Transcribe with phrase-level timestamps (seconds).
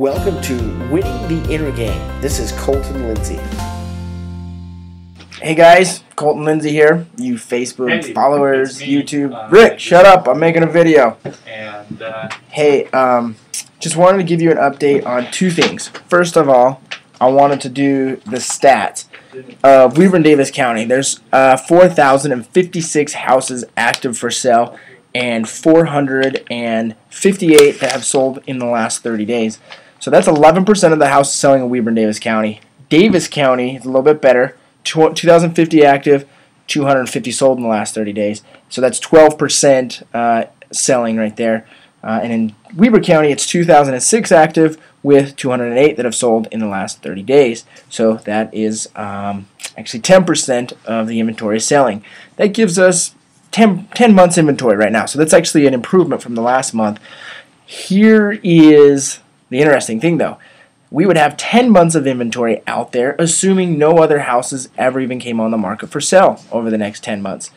[0.00, 0.54] Welcome to
[0.90, 2.00] Winning the Inner Game.
[2.22, 3.38] This is Colton Lindsay.
[5.42, 7.04] Hey guys, Colton Lindsay here.
[7.18, 8.80] You Facebook Hey, followers.
[8.80, 9.34] YouTube.
[9.34, 10.26] Uh, Rick, shut up.
[10.26, 11.18] I'm making a video.
[11.46, 13.36] and uh, Hey, um,
[13.78, 15.88] just wanted to give you an update on two things.
[15.88, 16.80] First of all,
[17.20, 19.04] I wanted to do the stats
[19.62, 20.86] of and Davis County.
[20.86, 24.78] There's uh, 4,056 houses active for sale
[25.14, 29.58] and 458 that have sold in the last 30 days.
[30.00, 32.60] So that's 11% of the houses selling in Weber and Davis County.
[32.88, 34.56] Davis County is a little bit better.
[34.84, 36.28] 2,050 active,
[36.66, 38.42] 250 sold in the last 30 days.
[38.70, 41.66] So that's 12% uh, selling right there.
[42.02, 46.66] Uh, and in Weber County, it's 2,006 active with 208 that have sold in the
[46.66, 47.64] last 30 days.
[47.90, 52.02] So that is um, actually 10% of the inventory selling.
[52.36, 53.14] That gives us
[53.52, 55.04] 10, 10 months inventory right now.
[55.04, 57.00] So that's actually an improvement from the last month.
[57.66, 60.38] Here is the interesting thing though.
[60.90, 65.20] We would have 10 months of inventory out there, assuming no other houses ever even
[65.20, 67.52] came on the market for sale over the next 10 months.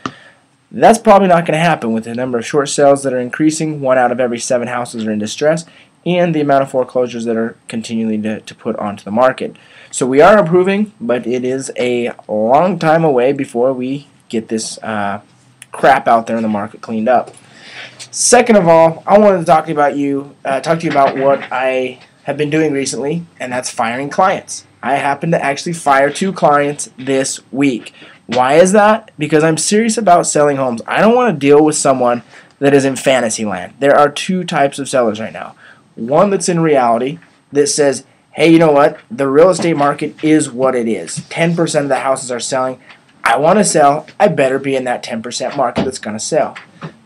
[0.71, 3.81] That's probably not going to happen with the number of short sales that are increasing.
[3.81, 5.65] One out of every seven houses are in distress,
[6.05, 9.55] and the amount of foreclosures that are continuing to, to put onto the market.
[9.89, 14.77] So we are improving, but it is a long time away before we get this
[14.79, 15.21] uh,
[15.71, 17.35] crap out there in the market cleaned up.
[18.11, 20.91] Second of all, I wanted to talk to you about you, uh, talk to you
[20.91, 24.65] about what I have been doing recently, and that's firing clients.
[24.81, 27.93] I happen to actually fire two clients this week.
[28.25, 29.11] Why is that?
[29.17, 30.81] Because I'm serious about selling homes.
[30.87, 32.23] I don't want to deal with someone
[32.59, 33.73] that is in fantasy land.
[33.79, 35.55] There are two types of sellers right now.
[35.95, 37.19] One that's in reality
[37.51, 38.99] that says, hey, you know what?
[39.11, 41.19] The real estate market is what it is.
[41.29, 42.79] 10% of the houses are selling.
[43.23, 44.07] I want to sell.
[44.19, 46.57] I better be in that 10% market that's going to sell.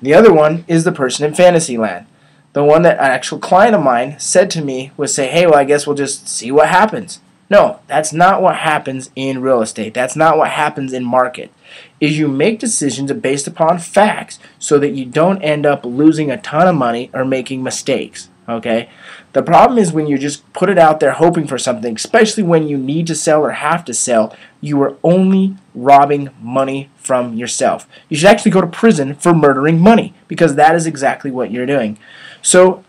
[0.01, 2.05] The other one is the person in Fantasyland.
[2.53, 5.59] The one that an actual client of mine said to me was say, hey, well,
[5.59, 7.19] I guess we'll just see what happens.
[7.49, 9.93] No, that's not what happens in real estate.
[9.93, 11.51] That's not what happens in market.
[11.99, 16.41] Is you make decisions based upon facts so that you don't end up losing a
[16.41, 18.29] ton of money or making mistakes.
[18.49, 18.89] Okay?
[19.33, 22.67] The problem is when you just put it out there hoping for something, especially when
[22.67, 27.87] you need to sell or have to sell, you are only robbing money from yourself.
[28.09, 31.65] You should actually go to prison for murdering money because that is exactly what you're
[31.65, 31.99] doing.
[32.41, 32.83] So,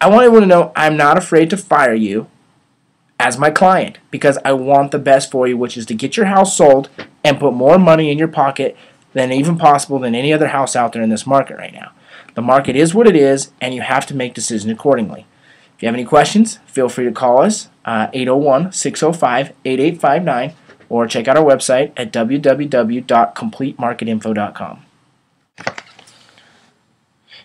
[0.00, 2.26] I want everyone to know I'm not afraid to fire you
[3.18, 6.26] as my client because I want the best for you, which is to get your
[6.26, 6.90] house sold
[7.22, 8.76] and put more money in your pocket
[9.14, 11.92] than even possible than any other house out there in this market right now.
[12.34, 15.26] The market is what it is, and you have to make decisions accordingly.
[15.76, 20.54] If you have any questions, feel free to call us uh, 801 605 8859
[20.88, 24.82] or check out our website at www.completemarketinfo.com.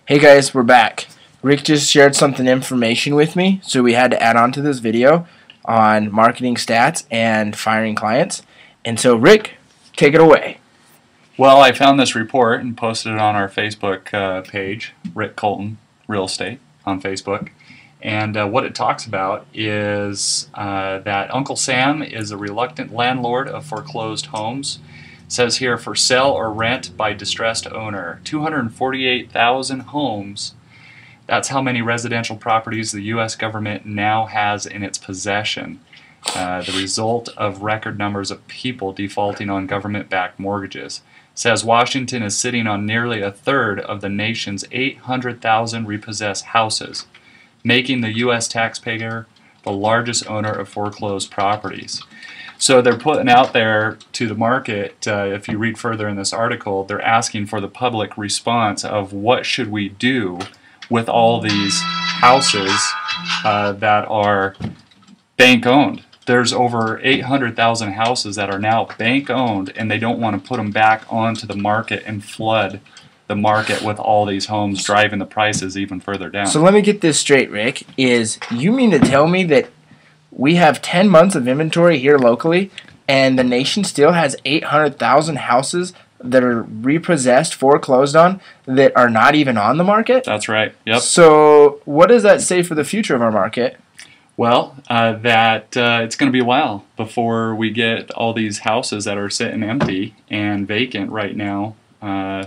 [0.06, 1.08] Hey guys, we're back.
[1.42, 4.78] Rick just shared something information with me, so we had to add on to this
[4.80, 5.26] video
[5.66, 8.44] on marketing stats and firing clients.
[8.84, 9.54] And so, Rick,
[9.96, 10.59] take it away.
[11.40, 15.78] Well, I found this report and posted it on our Facebook uh, page, Rick Colton
[16.06, 17.52] Real Estate on Facebook.
[18.02, 23.48] And uh, what it talks about is uh, that Uncle Sam is a reluctant landlord
[23.48, 24.80] of foreclosed homes.
[25.28, 30.56] It says here for sale or rent by distressed owner, 248,000 homes.
[31.26, 33.38] That's how many residential properties the U.S.
[33.38, 35.80] government now has in its possession.
[36.36, 41.02] Uh, the result of record numbers of people defaulting on government backed mortgages.
[41.40, 47.06] Says Washington is sitting on nearly a third of the nation's 800,000 repossessed houses,
[47.64, 48.50] making the U.S.
[48.50, 49.26] taxpayer
[49.64, 52.04] the largest owner of foreclosed properties.
[52.58, 55.08] So they're putting out there to the market.
[55.08, 59.14] Uh, if you read further in this article, they're asking for the public response of
[59.14, 60.40] what should we do
[60.90, 62.78] with all these houses
[63.46, 64.58] uh, that are
[65.38, 66.04] bank owned.
[66.30, 70.58] There's over 800,000 houses that are now bank owned, and they don't want to put
[70.58, 72.82] them back onto the market and flood
[73.26, 76.46] the market with all these homes, driving the prices even further down.
[76.46, 77.82] So let me get this straight, Rick.
[77.98, 79.72] Is you mean to tell me that
[80.30, 82.70] we have 10 months of inventory here locally
[83.08, 89.34] and the nation still has 800,000 houses that are repossessed, foreclosed on that are not
[89.34, 90.26] even on the market?
[90.26, 90.76] That's right.
[90.86, 91.02] Yep.
[91.02, 93.78] So, what does that say for the future of our market?
[94.40, 98.60] Well, uh, that uh, it's going to be a while before we get all these
[98.60, 101.76] houses that are sitting empty and vacant right now.
[102.02, 102.46] Uh,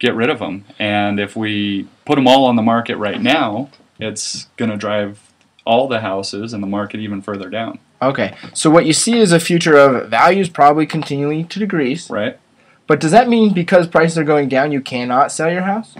[0.00, 3.70] get rid of them, and if we put them all on the market right now,
[4.00, 5.30] it's going to drive
[5.64, 7.78] all the houses and the market even further down.
[8.02, 8.34] Okay.
[8.52, 12.10] So what you see is a future of values probably continuing to decrease.
[12.10, 12.40] Right?
[12.88, 15.94] But does that mean because prices are going down you cannot sell your house?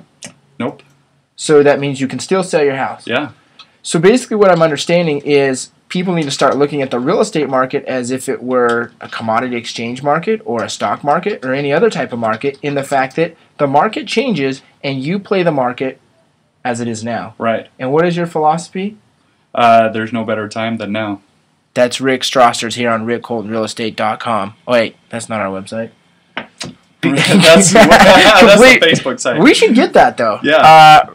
[0.58, 0.82] Nope.
[1.36, 3.06] So that means you can still sell your house.
[3.06, 3.30] Yeah.
[3.86, 7.48] So basically, what I'm understanding is people need to start looking at the real estate
[7.48, 11.72] market as if it were a commodity exchange market or a stock market or any
[11.72, 15.52] other type of market, in the fact that the market changes and you play the
[15.52, 16.00] market
[16.64, 17.36] as it is now.
[17.38, 17.68] Right.
[17.78, 18.96] And what is your philosophy?
[19.54, 21.22] Uh, there's no better time than now.
[21.74, 24.54] That's Rick Stroster's here on rickcoltonrealestate.com.
[24.66, 25.92] Oh, wait, that's not our website.
[26.34, 26.64] that's,
[27.04, 29.40] that's the Facebook site.
[29.40, 30.40] We should get that though.
[30.42, 30.56] Yeah.
[30.56, 31.14] Uh,